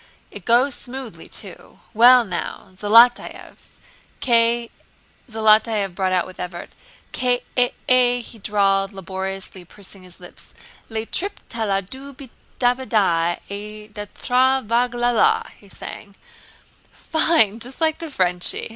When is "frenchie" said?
18.09-18.69